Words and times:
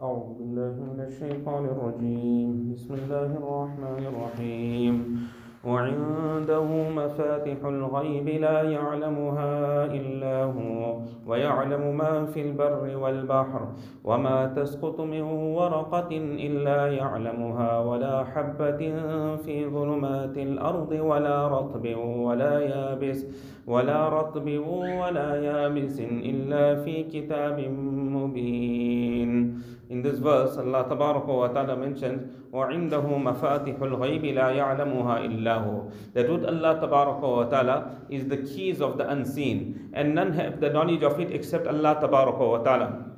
أعوذ 0.00 0.32
بالله 0.40 0.74
من 0.80 1.00
الشيطان 1.04 1.64
الرجيم. 1.64 2.72
بسم 2.72 2.94
الله 2.94 3.36
الرحمن 3.36 4.02
الرحيم. 4.08 4.94
وعنده 5.64 6.64
مفاتح 6.96 7.58
الغيب 7.64 8.28
لا 8.28 8.62
يعلمها 8.62 9.52
إلا 9.92 10.36
هو 10.56 11.04
ويعلم 11.28 11.96
ما 11.96 12.24
في 12.24 12.40
البر 12.48 12.96
والبحر 12.96 13.62
وما 14.04 14.38
تسقط 14.56 15.00
من 15.00 15.22
ورقة 15.60 16.12
إلا 16.48 16.80
يعلمها 16.86 17.78
ولا 17.78 18.24
حبة 18.24 18.80
في 19.44 19.68
ظلمات 19.68 20.38
الأرض 20.38 20.92
ولا 20.92 21.48
رطب 21.48 21.84
ولا 22.24 22.54
يابس 22.60 23.26
ولا 23.66 24.08
رطب 24.08 24.48
ولا 25.00 25.30
يابس 25.36 26.00
إلا 26.00 26.64
في 26.84 27.04
كتاب 27.04 27.60
مبين. 28.16 29.30
In 29.89 30.01
this 30.01 30.19
verse, 30.19 30.57
Allah 30.57 30.85
wa 30.89 31.47
ta'ala 31.47 31.75
mentions, 31.77 32.31
وَعِنْدَهُ 32.51 33.05
مَفَاتِحُ 33.05 33.79
الْغَيْبِ 33.79 34.33
لَا 34.33 34.51
يَعْلَمُهَا 34.51 35.25
إِلَّا 35.27 35.55
هُ 35.65 35.91
That 36.13 36.29
with 36.29 36.45
Allah 36.45 36.87
wa 36.87 37.43
ta'ala 37.45 37.95
is 38.09 38.27
the 38.27 38.37
keys 38.37 38.81
of 38.81 38.97
the 38.97 39.09
unseen, 39.09 39.91
and 39.93 40.15
none 40.15 40.33
have 40.33 40.59
the 40.59 40.69
knowledge 40.69 41.03
of 41.03 41.19
it 41.19 41.31
except 41.31 41.67
Allah 41.67 41.99
wa 42.01 42.57
ta'ala. 42.59 43.08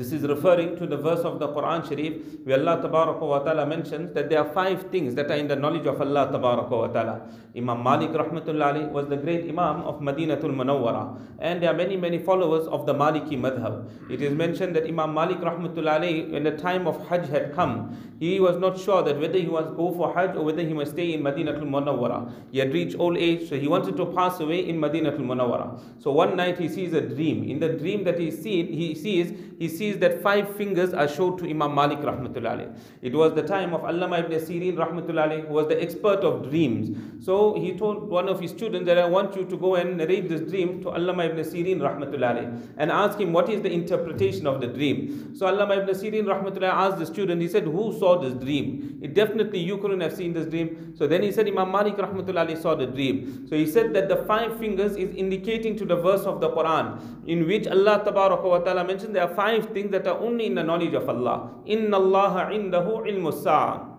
This 0.00 0.12
is 0.12 0.22
referring 0.22 0.78
to 0.78 0.86
the 0.86 0.96
verse 0.96 1.20
of 1.30 1.38
the 1.38 1.48
Quran 1.48 1.86
Sharif 1.86 2.14
where 2.44 2.58
Allah 2.58 2.88
wa 2.88 3.38
ta'ala 3.40 3.66
mentions 3.66 4.14
that 4.14 4.30
there 4.30 4.38
are 4.38 4.50
five 4.54 4.84
things 4.90 5.14
that 5.14 5.30
are 5.30 5.36
in 5.36 5.46
the 5.46 5.56
knowledge 5.56 5.86
of 5.86 6.00
Allah 6.00 6.30
wa 6.38 6.86
ta'ala. 6.86 7.20
Imam 7.54 7.82
Malik 7.82 8.10
rahmatullahi 8.10 8.90
was 8.92 9.08
the 9.08 9.16
great 9.18 9.46
Imam 9.46 9.82
of 9.82 10.00
Madinatul 10.00 10.54
Munawwara 10.54 11.20
and 11.40 11.62
there 11.62 11.68
are 11.70 11.76
many 11.76 11.98
many 11.98 12.18
followers 12.18 12.66
of 12.68 12.86
the 12.86 12.94
Maliki 12.94 13.38
madhab. 13.38 13.90
It 14.08 14.22
is 14.22 14.32
mentioned 14.32 14.74
that 14.76 14.86
Imam 14.86 15.12
Malik 15.12 15.38
rahmatullahi 15.38 16.30
when 16.30 16.44
the 16.44 16.56
time 16.56 16.86
of 16.86 17.06
Hajj 17.08 17.28
had 17.28 17.52
come 17.52 17.94
he 18.20 18.38
was 18.38 18.56
not 18.58 18.78
sure 18.78 19.02
that 19.02 19.18
whether 19.18 19.38
he 19.38 19.46
must 19.46 19.74
go 19.76 19.92
for 19.92 20.14
Hajj 20.14 20.36
or 20.36 20.44
whether 20.44 20.62
he 20.62 20.72
must 20.72 20.92
stay 20.92 21.12
in 21.12 21.22
Madinatul 21.22 21.64
Munawwara. 21.64 22.30
He 22.52 22.58
had 22.58 22.72
reached 22.72 22.96
old 22.98 23.16
age 23.16 23.48
so 23.48 23.58
he 23.58 23.66
wanted 23.66 23.96
to 23.96 24.06
pass 24.06 24.38
away 24.40 24.68
in 24.68 24.78
Madinatul 24.78 25.20
Munawwara. 25.20 25.80
So 25.98 26.12
one 26.12 26.36
night 26.36 26.58
he 26.58 26.68
sees 26.68 26.92
a 26.92 27.00
dream. 27.00 27.44
In 27.44 27.58
the 27.58 27.70
dream 27.70 28.04
that 28.04 28.18
he 28.18 28.30
sees 28.30 28.68
he 28.68 28.94
sees 28.94 29.32
he 29.58 29.68
sees 29.68 29.89
that 29.98 30.22
five 30.22 30.54
fingers 30.56 30.94
are 30.94 31.08
showed 31.08 31.38
to 31.38 31.48
Imam 31.48 31.74
Malik 31.74 31.98
rahmatullahi. 32.00 32.76
It 33.02 33.14
was 33.14 33.34
the 33.34 33.42
time 33.42 33.74
of 33.74 33.82
Allama 33.82 34.20
ibn 34.24 34.38
Sirin 34.38 34.76
rahmatullahi 34.76 35.46
who 35.46 35.52
was 35.54 35.68
the 35.68 35.80
expert 35.82 36.20
of 36.20 36.48
dreams. 36.50 36.96
So 37.24 37.54
he 37.58 37.76
told 37.76 38.08
one 38.08 38.28
of 38.28 38.40
his 38.40 38.50
students 38.50 38.86
that 38.86 38.98
I 38.98 39.06
want 39.06 39.36
you 39.36 39.44
to 39.44 39.56
go 39.56 39.74
and 39.76 39.96
narrate 39.96 40.28
this 40.28 40.42
dream 40.42 40.82
to 40.82 40.88
Allama 40.90 41.30
ibn 41.30 41.44
Sirin 41.44 41.78
rahmatullahi 41.78 42.74
and 42.76 42.90
ask 42.90 43.18
him 43.18 43.32
what 43.32 43.48
is 43.48 43.62
the 43.62 43.72
interpretation 43.72 44.46
of 44.46 44.60
the 44.60 44.66
dream. 44.66 45.34
So 45.34 45.46
Allama 45.46 45.82
ibn 45.82 45.94
Sirin 45.94 46.24
rahmatullahi 46.24 46.72
asked 46.72 46.98
the 46.98 47.06
student, 47.06 47.40
he 47.40 47.48
said, 47.48 47.64
who 47.64 47.98
saw 47.98 48.18
this 48.18 48.34
dream? 48.34 48.98
It 49.02 49.14
definitely 49.14 49.60
you 49.60 49.78
couldn't 49.78 50.00
have 50.00 50.14
seen 50.14 50.32
this 50.32 50.46
dream. 50.46 50.94
So 50.96 51.06
then 51.06 51.22
he 51.22 51.32
said 51.32 51.48
Imam 51.48 51.70
Malik 51.70 51.96
rahmatullahi 51.96 52.60
saw 52.60 52.74
the 52.74 52.86
dream. 52.86 53.46
So 53.48 53.56
he 53.56 53.66
said 53.66 53.94
that 53.94 54.08
the 54.08 54.16
five 54.26 54.58
fingers 54.58 54.96
is 54.96 55.14
indicating 55.14 55.76
to 55.76 55.84
the 55.84 55.96
verse 55.96 56.22
of 56.22 56.40
the 56.40 56.50
Quran 56.50 57.26
in 57.26 57.46
which 57.46 57.66
Allah 57.66 58.02
wa 58.04 58.58
ta'ala 58.58 58.84
mentioned 58.84 59.14
there 59.14 59.22
are 59.28 59.34
five 59.34 59.66
things 59.70 59.79
that 59.88 60.06
are 60.06 60.18
only 60.18 60.46
in 60.46 60.54
the 60.54 60.62
knowledge 60.62 60.92
of 60.94 61.08
Allah. 61.08 61.50
Inna 61.64 61.96
Allah 61.96 62.50
indahu 62.52 63.08
ilmu 63.08 63.32
sa'a. 63.32 63.89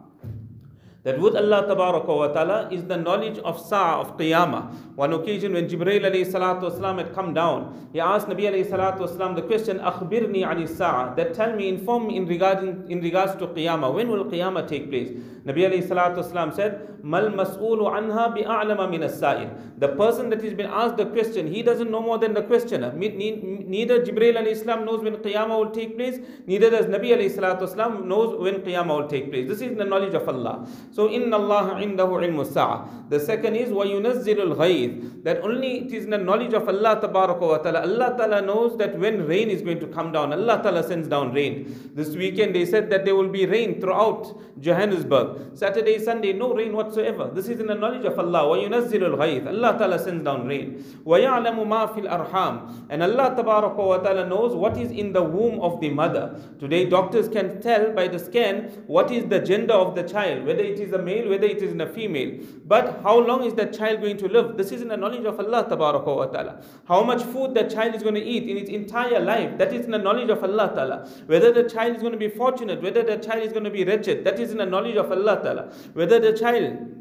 That 1.03 1.19
with 1.19 1.35
Allah 1.35 1.66
ta'ala 1.66 2.69
is 2.71 2.83
the 2.83 2.95
knowledge 2.95 3.39
of 3.39 3.59
Sa'ah 3.59 4.02
of 4.02 4.17
Qiyamah. 4.17 4.95
One 4.95 5.13
occasion 5.13 5.53
when 5.53 5.67
Jibreel 5.67 6.02
alayhi 6.02 6.31
salatu 6.31 6.97
had 6.97 7.11
come 7.16 7.33
down, 7.33 7.89
he 7.91 7.99
asked 7.99 8.27
Nabi 8.27 8.41
alayhi 8.41 8.69
salatu 8.69 9.35
the 9.35 9.41
question, 9.41 9.79
Akhbirni 9.79 10.45
ani 10.45 10.67
Sa'ah. 10.67 11.16
That 11.16 11.33
tell 11.33 11.55
me, 11.55 11.69
inform 11.69 12.05
me 12.05 12.17
in, 12.17 12.27
regarding, 12.27 12.85
in 12.91 13.02
regards 13.02 13.33
to 13.38 13.47
Qiyamah. 13.47 13.95
When 13.95 14.09
will 14.09 14.25
Qiyamah 14.25 14.67
take 14.67 14.89
place? 14.89 15.09
Nabi 15.44 15.67
alayhi 15.67 15.88
salatu 15.88 16.53
said, 16.53 17.03
Mal 17.03 17.31
mas'ulu 17.31 17.91
anha 17.91 18.38
bi'a'lama 18.38 18.88
min 18.88 19.01
as-sa'il. 19.01 19.50
The 19.79 19.88
person 19.95 20.29
that 20.29 20.44
has 20.44 20.53
been 20.53 20.68
asked 20.68 20.97
the 20.97 21.07
question, 21.07 21.47
he 21.47 21.63
doesn't 21.63 21.89
know 21.89 22.01
more 22.01 22.19
than 22.19 22.35
the 22.35 22.44
questioner. 22.44 22.94
Neither 22.94 24.06
Jibreel 24.06 24.38
alayhi 24.38 24.85
knows 24.85 25.01
when 25.01 25.16
Qiyamah 25.16 25.57
will 25.57 25.72
take 25.72 25.95
place, 25.95 26.19
neither 26.45 26.69
does 26.69 26.85
Nabi 26.85 27.09
alayhi 27.09 27.35
salatu 27.35 28.06
knows 28.06 28.39
when 28.39 28.62
Qiyamah 28.62 29.01
will 29.01 29.07
take 29.07 29.31
place. 29.31 29.47
This 29.47 29.62
is 29.62 29.75
the 29.75 29.85
knowledge 29.85 30.13
of 30.13 30.29
Allah. 30.29 30.68
So 30.91 31.09
inna 31.09 31.38
Allah 31.38 31.79
indahu 31.79 32.19
ilmu 32.22 32.46
sa'a. 32.46 33.09
The 33.09 33.19
second 33.19 33.56
is 33.56 33.72
wa 33.72 33.85
yunazzilul 33.85 34.56
ghayth. 34.57 35.24
That 35.24 35.41
only 35.41 35.85
it 35.85 35.94
is 35.94 36.06
in 36.06 36.09
the 36.09 36.18
knowledge 36.18 36.53
of 36.53 36.68
Allah 36.68 37.00
tabaraka 37.02 37.40
wa 37.40 37.57
ta'ala. 37.57 37.81
Allah 37.81 38.16
ta'ala 38.18 38.41
knows 38.41 38.78
that 38.78 38.97
when 39.00 39.25
rain 39.25 39.50
is 39.50 39.62
going 39.62 39.80
to 39.80 39.88
come 39.88 40.12
down. 40.12 40.34
Allah 40.34 40.59
ta'ala 40.62 40.84
sends 40.84 41.07
down 41.07 41.34
rain. 41.34 41.91
This 41.96 42.16
weekend 42.16 42.56
they 42.56 42.66
said 42.66 42.90
that 42.90 43.06
there 43.06 43.16
will 43.16 43.30
be 43.30 43.46
rain 43.46 43.80
throughout 43.80 44.38
Johannesburg. 44.59 45.57
Saturday, 45.57 45.97
Sunday, 46.00 46.34
no 46.34 46.53
rain 46.53 46.74
whatsoever. 46.74 47.31
This 47.34 47.47
is 47.47 47.59
in 47.59 47.68
the 47.68 47.75
knowledge 47.75 48.06
of 48.06 48.19
Allah. 48.19 48.47
Wa 48.50 48.56
yunazzilul 48.56 49.18
ghayth. 49.18 49.47
Allah 49.47 49.78
ta'ala 49.78 50.00
sends 50.00 50.24
down 50.24 50.46
rain. 50.47 50.84
Wa 51.06 51.18
ya'lamu 51.18 51.66
ma 51.66 51.88
fil 51.88 52.07
arham. 52.07 52.88
And 52.90 53.01
Allah 53.01 53.34
tabaraka 53.38 53.78
wa 53.78 53.97
ta'ala 53.97 54.28
knows 54.28 54.56
what 54.56 54.78
is 54.78 54.91
in 54.91 55.13
the 55.13 55.24
womb 55.24 55.62
of 55.62 55.80
the 55.80 55.90
mother. 55.90 56.35
Today 56.59 56.90
doctors 56.90 57.30
can 57.30 57.62
tell 57.62 57.94
by 57.94 58.07
the 58.09 58.19
scan 58.19 58.84
what 58.88 59.09
is 59.12 59.25
the 59.28 59.40
gender 59.40 59.74
of 59.74 59.96
the 59.96 60.03
child, 60.03 60.46
whether 60.46 60.63
it 60.63 60.81
is 60.81 60.92
a 60.92 60.98
male, 60.98 61.28
whether 61.28 61.47
it 61.47 61.62
is 61.62 61.72
in 61.72 61.81
a 61.81 61.87
female. 61.87 62.41
But 62.66 63.00
how 63.03 63.19
long 63.19 63.44
is 63.44 63.54
that 63.54 63.72
child 63.72 64.00
going 64.00 64.16
to 64.19 64.28
live? 64.28 64.56
This 64.56 64.72
is 64.72 64.82
in 64.82 64.88
the 64.88 64.97
knowledge 64.97 65.25
of 65.25 65.38
Allah 65.38 65.66
wa 65.69 66.26
ta'ala. 66.26 66.62
How 66.87 67.03
much 67.03 67.22
food 67.22 67.54
that 67.54 67.70
child 67.70 67.94
is 67.94 68.03
going 68.03 68.14
to 68.14 68.22
eat 68.22 68.48
in 68.48 68.56
its 68.56 68.70
entire 68.70 69.20
life, 69.20 69.59
that 69.59 69.72
is 69.72 69.84
in 69.84 69.91
the 69.91 69.98
knowledge 69.98 70.31
of 70.31 70.42
Allah 70.42 70.72
ta'ala. 70.75 71.09
Whether 71.26 71.53
the 71.53 71.69
child 71.69 71.97
is 71.97 72.03
going 72.03 72.12
to 72.12 72.19
be 72.19 72.28
fortunate, 72.28 72.82
whether 72.82 73.03
the 73.03 73.16
child 73.16 73.42
is 73.42 73.53
going 73.53 73.64
to 73.64 73.70
be 73.70 73.84
wretched, 73.84 74.25
that 74.25 74.38
is 74.38 74.53
in 74.53 74.59
the 74.59 74.66
knowledge 74.66 74.97
of 74.97 75.10
Allah 75.10 75.41
ta'ala. 75.42 75.72
Whether 75.94 76.19
the 76.20 76.32
child 76.32 76.97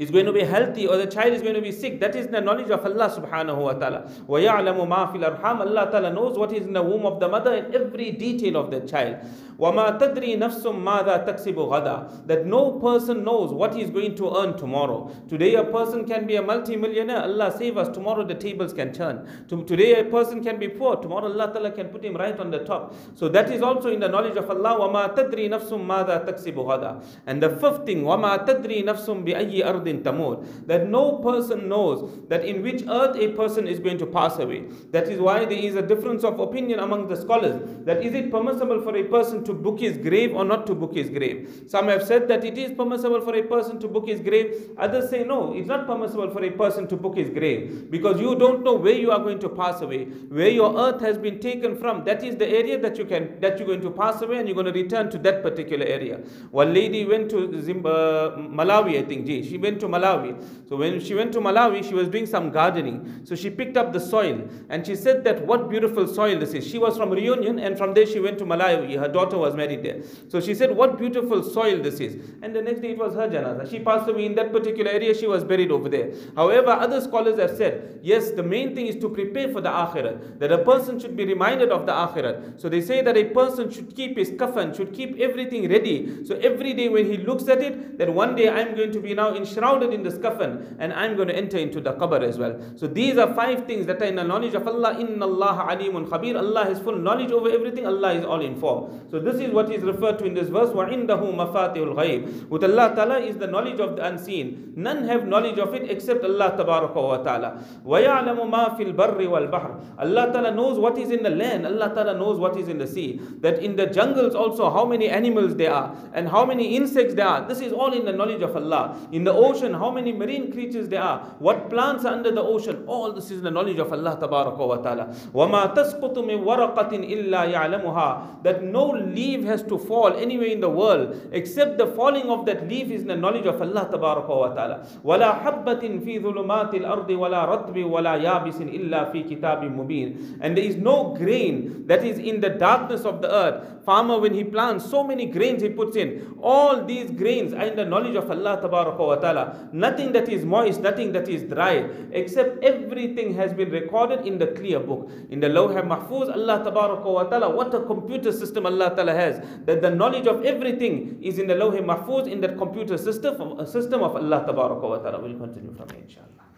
is 0.00 0.10
going 0.10 0.24
to 0.24 0.32
be 0.32 0.42
healthy 0.42 0.86
or 0.86 0.96
the 0.96 1.06
child 1.06 1.34
is 1.34 1.42
going 1.42 1.54
to 1.54 1.60
be 1.60 1.70
sick. 1.70 2.00
That 2.00 2.16
is 2.16 2.26
the 2.28 2.40
knowledge 2.40 2.70
of 2.70 2.86
Allah 2.86 3.10
subhanahu 3.14 3.58
wa 3.58 3.74
ta'ala. 3.74 4.10
وَيَعْلَمُ 4.26 4.88
مَا 4.88 5.12
فِي 5.12 5.22
الْأَرْحَامِ 5.22 5.60
Allah 5.60 5.90
ta'ala 5.90 6.10
knows 6.10 6.38
what 6.38 6.54
is 6.54 6.64
in 6.64 6.72
the 6.72 6.82
womb 6.82 7.04
of 7.04 7.20
the 7.20 7.28
mother 7.28 7.52
and 7.52 7.74
every 7.74 8.10
detail 8.12 8.56
of 8.56 8.70
the 8.70 8.80
child. 8.80 9.18
وَمَا 9.58 9.98
تَدْرِي 9.98 10.38
نَفْسٌ 10.38 10.64
مَاذَا 10.64 11.26
تَكْسِبُ 11.26 11.54
غَدًا 11.54 12.26
That 12.26 12.46
no 12.46 12.72
person 12.72 13.24
knows 13.24 13.52
what 13.52 13.74
he 13.74 13.82
is 13.82 13.90
going 13.90 14.14
to 14.16 14.36
earn 14.36 14.56
tomorrow. 14.56 15.10
Today 15.28 15.54
a 15.54 15.64
person 15.64 16.04
can 16.06 16.26
be 16.26 16.36
a 16.36 16.42
multi-millionaire. 16.42 17.22
Allah 17.22 17.54
save 17.56 17.76
us. 17.76 17.88
Tomorrow 17.88 18.24
the 18.24 18.34
tables 18.34 18.72
can 18.72 18.92
turn. 18.92 19.28
Today 19.48 20.00
a 20.00 20.04
person 20.04 20.42
can 20.42 20.58
be 20.58 20.68
poor. 20.68 20.96
Tomorrow 20.96 21.26
Allah 21.26 21.52
ta'ala 21.52 21.70
can 21.72 21.88
put 21.88 22.04
him 22.04 22.16
right 22.16 22.38
on 22.38 22.50
the 22.50 22.60
top. 22.60 22.94
So 23.14 23.28
that 23.28 23.50
is 23.50 23.62
also 23.62 23.90
in 23.90 24.00
the 24.00 24.08
knowledge 24.08 24.36
of 24.36 24.48
Allah. 24.50 24.78
وَمَا 24.80 25.14
تَدْرِي 25.14 25.48
نَفْسٌ 25.50 25.70
مَاذَا 25.70 26.26
تَكْسِبُ 26.26 26.54
غَدًا 26.54 27.04
And 27.26 27.42
the 27.42 27.50
fifth 27.50 27.84
thing, 27.86 28.02
وَمَا 28.04 28.46
تَدْرِي 28.46 28.84
نَفْسٌ 28.84 29.06
بِأَيِّ 29.24 29.64
أَرْضٍ 29.64 30.02
tamut. 30.02 30.66
That 30.66 30.88
no 30.88 31.18
person 31.18 31.68
knows 31.68 32.10
that 32.28 32.44
in 32.44 32.62
which 32.62 32.82
earth 32.88 33.16
a 33.16 33.28
person 33.28 33.66
is 33.66 33.78
going 33.78 33.98
to 33.98 34.06
pass 34.06 34.38
away. 34.38 34.64
That 34.90 35.08
is 35.08 35.20
why 35.20 35.44
there 35.44 35.58
is 35.58 35.74
a 35.74 35.82
difference 35.82 36.24
of 36.24 36.40
opinion 36.40 36.80
among 36.80 37.08
the 37.08 37.16
scholars. 37.16 37.60
That 37.84 38.02
is 38.02 38.14
it 38.14 38.30
permissible 38.30 38.82
for 38.82 38.96
a 38.96 39.04
person 39.04 39.43
to 39.45 39.53
book 39.53 39.79
his 39.79 39.97
grave 39.97 40.35
or 40.35 40.45
not 40.45 40.65
to 40.67 40.75
book 40.75 40.95
his 40.95 41.09
grave. 41.09 41.65
Some 41.67 41.87
have 41.87 42.03
said 42.03 42.27
that 42.27 42.43
it 42.43 42.57
is 42.57 42.71
permissible 42.73 43.21
for 43.21 43.35
a 43.35 43.43
person 43.43 43.79
to 43.79 43.87
book 43.87 44.07
his 44.07 44.19
grave. 44.19 44.71
Others 44.77 45.09
say 45.09 45.23
no, 45.23 45.53
it's 45.53 45.67
not 45.67 45.87
permissible 45.87 46.29
for 46.29 46.43
a 46.43 46.51
person 46.51 46.87
to 46.87 46.95
book 46.95 47.17
his 47.17 47.29
grave 47.29 47.89
because 47.89 48.19
you 48.19 48.35
don't 48.35 48.63
know 48.63 48.73
where 48.73 48.93
you 48.93 49.11
are 49.11 49.19
going 49.19 49.39
to 49.39 49.49
pass 49.49 49.81
away, 49.81 50.05
where 50.05 50.49
your 50.49 50.77
earth 50.77 51.01
has 51.01 51.17
been 51.17 51.39
taken 51.39 51.75
from. 51.77 52.03
That 52.03 52.23
is 52.23 52.35
the 52.35 52.47
area 52.47 52.79
that 52.79 52.97
you 52.97 53.05
can 53.05 53.39
that 53.41 53.57
you're 53.57 53.67
going 53.67 53.81
to 53.81 53.91
pass 53.91 54.21
away 54.21 54.37
and 54.37 54.47
you're 54.47 54.55
going 54.55 54.71
to 54.73 54.79
return 54.83 55.09
to 55.11 55.17
that 55.19 55.41
particular 55.43 55.85
area. 55.85 56.17
One 56.51 56.73
lady 56.73 57.05
went 57.05 57.29
to 57.31 57.45
uh, 57.45 58.37
Malawi, 58.37 58.99
I 58.99 59.03
think. 59.03 59.27
She 59.27 59.57
went 59.57 59.79
to 59.81 59.87
Malawi. 59.87 60.67
So 60.69 60.75
when 60.77 60.99
she 60.99 61.13
went 61.13 61.33
to 61.33 61.39
Malawi, 61.39 61.83
she 61.87 61.93
was 61.93 62.09
doing 62.09 62.25
some 62.25 62.51
gardening. 62.51 63.21
So 63.23 63.35
she 63.35 63.49
picked 63.49 63.77
up 63.77 63.93
the 63.93 63.99
soil 63.99 64.47
and 64.69 64.85
she 64.85 64.95
said 64.95 65.23
that 65.23 65.45
what 65.45 65.69
beautiful 65.69 66.07
soil 66.07 66.39
this 66.39 66.53
is. 66.53 66.67
She 66.67 66.77
was 66.77 66.97
from 66.97 67.09
Reunion 67.11 67.59
and 67.59 67.77
from 67.77 67.93
there 67.93 68.05
she 68.05 68.19
went 68.19 68.37
to 68.39 68.45
Malawi. 68.45 68.97
Her 68.99 69.07
daughter 69.07 69.34
was 69.37 69.55
married 69.55 69.83
there. 69.83 70.01
So 70.27 70.39
she 70.39 70.53
said, 70.53 70.75
What 70.75 70.97
beautiful 70.97 71.43
soil 71.43 71.81
this 71.81 71.99
is. 71.99 72.17
And 72.41 72.55
the 72.55 72.61
next 72.61 72.81
day 72.81 72.91
it 72.91 72.97
was 72.97 73.13
her 73.15 73.27
janaza. 73.27 73.69
She 73.69 73.79
passed 73.79 74.09
away 74.09 74.25
in 74.25 74.35
that 74.35 74.51
particular 74.51 74.91
area, 74.91 75.13
she 75.13 75.27
was 75.27 75.43
buried 75.43 75.71
over 75.71 75.89
there. 75.89 76.13
However, 76.35 76.71
other 76.71 77.01
scholars 77.01 77.39
have 77.39 77.55
said, 77.55 77.99
Yes, 78.01 78.31
the 78.31 78.43
main 78.43 78.75
thing 78.75 78.87
is 78.87 78.95
to 78.97 79.09
prepare 79.09 79.49
for 79.49 79.61
the 79.61 79.69
akhirat, 79.69 80.39
that 80.39 80.51
a 80.51 80.59
person 80.59 80.99
should 80.99 81.15
be 81.15 81.25
reminded 81.25 81.71
of 81.71 81.85
the 81.85 81.91
akhirat. 81.91 82.59
So 82.59 82.69
they 82.69 82.81
say 82.81 83.01
that 83.01 83.17
a 83.17 83.25
person 83.25 83.71
should 83.71 83.95
keep 83.95 84.17
his 84.17 84.31
kafan, 84.31 84.75
should 84.75 84.93
keep 84.93 85.19
everything 85.19 85.69
ready. 85.69 86.25
So 86.25 86.35
every 86.35 86.73
day 86.73 86.89
when 86.89 87.05
he 87.05 87.17
looks 87.17 87.47
at 87.47 87.61
it, 87.61 87.97
that 87.97 88.13
one 88.13 88.35
day 88.35 88.49
I'm 88.49 88.75
going 88.75 88.91
to 88.91 88.99
be 88.99 89.13
now 89.13 89.35
enshrouded 89.35 89.93
in 89.93 90.03
this 90.03 90.17
coffin, 90.17 90.75
and 90.79 90.93
I'm 90.93 91.15
going 91.15 91.27
to 91.27 91.35
enter 91.35 91.57
into 91.57 91.81
the 91.81 91.93
qabr 91.93 92.21
as 92.21 92.37
well. 92.37 92.59
So 92.75 92.87
these 92.87 93.17
are 93.17 93.33
five 93.33 93.65
things 93.65 93.85
that 93.87 94.01
are 94.01 94.05
in 94.05 94.15
the 94.15 94.23
knowledge 94.23 94.53
of 94.53 94.67
Allah. 94.67 94.97
Inna 94.99 95.25
Allah 95.25 95.67
alimun 95.69 96.07
khabir. 96.07 96.37
Allah 96.37 96.65
has 96.65 96.79
full 96.79 96.97
knowledge 96.97 97.31
over 97.31 97.49
everything. 97.49 97.85
Allah 97.85 98.13
is 98.13 98.25
all 98.25 98.41
informed. 98.41 99.11
So 99.11 99.19
this 99.24 99.40
is 99.40 99.50
what 99.50 99.72
is 99.72 99.82
referred 99.82 100.18
to 100.18 100.24
in 100.24 100.34
this 100.34 100.48
verse. 100.48 100.70
وَعِنْدَهُ 100.70 101.06
مَفَاتِحُ 101.08 101.76
الْغَيْبِ 101.76 102.48
With 102.48 102.64
Allah 102.64 102.92
Ta'ala 102.94 103.18
is 103.18 103.36
the 103.36 103.46
knowledge 103.46 103.80
of 103.80 103.96
the 103.96 104.04
unseen. 104.06 104.72
None 104.76 105.08
have 105.08 105.26
knowledge 105.26 105.58
of 105.58 105.74
it 105.74 105.90
except 105.90 106.24
Allah 106.24 106.54
Tabaraka 106.58 106.94
wa 106.94 107.16
Ta'ala. 107.18 107.62
وَيَعْلَمُ 107.86 108.50
مَا 108.50 108.76
فِي 108.76 108.92
الْبَرِّ 108.94 109.16
وَالْبَحْرِ 109.16 109.98
Allah 109.98 110.32
Ta'ala 110.32 110.54
knows 110.54 110.78
what 110.78 110.98
is 110.98 111.10
in 111.10 111.22
the 111.22 111.30
land. 111.30 111.66
Allah 111.66 111.92
Ta'ala 111.94 112.14
knows 112.18 112.38
what 112.38 112.56
is 112.56 112.68
in 112.68 112.78
the 112.78 112.86
sea. 112.86 113.20
That 113.40 113.62
in 113.62 113.76
the 113.76 113.86
jungles 113.86 114.34
also 114.34 114.70
how 114.70 114.84
many 114.84 115.08
animals 115.08 115.56
there 115.56 115.72
are 115.72 115.94
and 116.12 116.28
how 116.28 116.44
many 116.44 116.76
insects 116.76 117.14
there 117.14 117.26
are. 117.26 117.46
This 117.48 117.60
is 117.60 117.72
all 117.72 117.92
in 117.92 118.04
the 118.04 118.12
knowledge 118.12 118.42
of 118.42 118.54
Allah. 118.56 118.96
In 119.12 119.24
the 119.24 119.32
ocean, 119.32 119.74
how 119.74 119.90
many 119.90 120.12
marine 120.12 120.52
creatures 120.52 120.88
there 120.88 121.02
are. 121.02 121.20
What 121.38 121.70
plants 121.70 122.04
are 122.04 122.12
under 122.12 122.30
the 122.30 122.42
ocean. 122.42 122.84
All 122.86 123.12
this 123.12 123.30
is 123.30 123.42
the 123.42 123.50
knowledge 123.50 123.78
of 123.78 123.92
Allah 123.92 124.16
Tabaraka 124.20 124.58
wa 124.58 124.76
Ta'ala. 124.76 125.14
وَمَا 125.34 125.74
تَسْقُطُ 125.74 126.14
مِنْ 126.18 126.44
وَرَقَةٍ 126.44 126.90
إِلَّا 126.90 127.52
يَعْلَمُهَا 127.54 128.42
That 128.42 128.62
no 128.62 128.90
leaf 129.14 129.44
has 129.44 129.62
to 129.64 129.78
fall 129.78 130.12
anywhere 130.14 130.48
in 130.48 130.60
the 130.60 130.68
world 130.68 131.28
except 131.32 131.78
the 131.78 131.86
falling 131.86 132.28
of 132.30 132.46
that 132.46 132.68
leaf 132.68 132.90
is 132.90 133.02
in 133.02 133.08
the 133.08 133.16
knowledge 133.16 133.46
of 133.46 133.60
Allah 133.60 133.88
Tabaraka 133.92 134.28
wa 134.28 134.48
Ta'ala. 134.54 134.86
وَلَا 135.04 135.42
حَبَّةٍ 135.42 136.04
فِي 136.04 136.22
ظُلُمَاتِ 136.22 136.74
الْأَرْضِ 136.74 137.08
وَلَا 137.08 137.44
رَطْبٍ 137.48 137.74
وَلَا 137.74 138.16
يَابِسٍ 138.22 138.58
إِلَّا 138.60 139.12
فِي 139.12 139.28
كِتَابٍ 139.28 139.62
مُبِينٍ 139.74 140.38
And 140.40 140.56
there 140.56 140.64
is 140.64 140.76
no 140.76 141.14
grain 141.14 141.86
that 141.86 142.04
is 142.04 142.18
in 142.18 142.40
the 142.40 142.50
darkness 142.50 143.04
of 143.04 143.22
the 143.22 143.30
earth. 143.32 143.84
Farmer 143.84 144.18
when 144.18 144.34
he 144.34 144.44
plants 144.44 144.88
so 144.88 145.02
many 145.02 145.26
grains 145.26 145.62
he 145.62 145.70
puts 145.70 145.96
in. 145.96 146.36
All 146.42 146.84
these 146.84 147.10
grains 147.10 147.52
are 147.52 147.64
in 147.64 147.76
the 147.76 147.84
knowledge 147.84 148.14
of 148.16 148.30
Allah 148.30 148.60
Tabaraka 148.62 148.98
wa 148.98 149.16
Ta'ala. 149.16 149.68
Nothing 149.72 150.12
that 150.12 150.28
is 150.28 150.44
moist, 150.44 150.80
nothing 150.80 151.12
that 151.12 151.28
is 151.28 151.42
dry, 151.44 151.88
except 152.12 152.62
everything 152.62 153.34
has 153.34 153.52
been 153.52 153.70
recorded 153.70 154.26
in 154.26 154.38
the 154.38 154.48
clear 154.48 154.80
book. 154.80 155.10
In 155.30 155.40
the 155.40 155.48
Lawh 155.48 155.68
Mahfuz, 155.82 156.30
Allah 156.32 156.62
Tabaraka 156.64 157.04
wa 157.04 157.24
Ta'ala, 157.24 157.50
what 157.50 157.74
a 157.74 157.80
computer 157.80 158.32
system 158.32 158.66
Allah 158.66 158.90
Ta'ala 158.94 159.03
has. 159.13 159.41
That 159.65 159.81
the 159.81 159.89
knowledge 159.89 160.27
of 160.27 160.43
everything 160.45 161.19
is 161.21 161.37
in 161.39 161.47
the 161.47 161.55
Lawh 161.55 161.71
Mahfuz, 161.71 162.31
in 162.31 162.41
that 162.41 162.57
computer 162.57 162.97
system, 162.97 163.65
system 163.65 164.01
of 164.01 164.15
Allah 164.15 164.43
Ta'ala. 164.45 165.21
We'll 165.21 165.37
continue 165.37 165.73
from 165.75 165.89
here 165.89 166.03
inshallah. 166.03 166.54